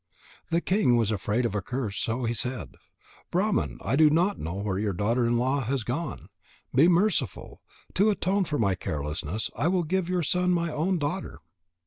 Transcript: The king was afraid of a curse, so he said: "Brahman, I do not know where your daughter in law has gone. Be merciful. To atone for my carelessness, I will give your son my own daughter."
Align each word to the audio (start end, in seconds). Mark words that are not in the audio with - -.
The 0.49 0.61
king 0.61 0.97
was 0.97 1.11
afraid 1.11 1.45
of 1.45 1.53
a 1.53 1.61
curse, 1.61 1.95
so 1.99 2.23
he 2.23 2.33
said: 2.33 2.71
"Brahman, 3.29 3.77
I 3.83 3.95
do 3.95 4.09
not 4.09 4.39
know 4.39 4.55
where 4.55 4.79
your 4.79 4.93
daughter 4.93 5.27
in 5.27 5.37
law 5.37 5.59
has 5.61 5.83
gone. 5.83 6.29
Be 6.73 6.87
merciful. 6.87 7.61
To 7.93 8.09
atone 8.09 8.45
for 8.45 8.57
my 8.57 8.73
carelessness, 8.73 9.51
I 9.55 9.67
will 9.67 9.83
give 9.83 10.09
your 10.09 10.23
son 10.23 10.53
my 10.53 10.71
own 10.71 10.97
daughter." 10.97 11.37